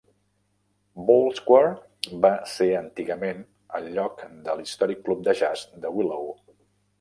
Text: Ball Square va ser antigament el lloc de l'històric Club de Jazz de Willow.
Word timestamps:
Ball 1.09 1.27
Square 1.39 2.15
va 2.23 2.31
ser 2.53 2.69
antigament 2.79 3.45
el 3.81 3.91
lloc 3.99 4.25
de 4.49 4.57
l'històric 4.63 5.05
Club 5.11 5.23
de 5.29 5.37
Jazz 5.43 5.69
de 5.85 5.95
Willow. 6.01 6.27